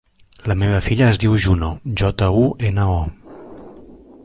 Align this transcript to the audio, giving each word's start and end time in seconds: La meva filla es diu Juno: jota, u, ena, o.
La 0.51 0.55
meva 0.61 0.79
filla 0.85 1.09
es 1.15 1.19
diu 1.23 1.35
Juno: 1.43 1.69
jota, 2.03 2.31
u, 2.45 2.49
ena, 2.71 2.89
o. 2.97 3.79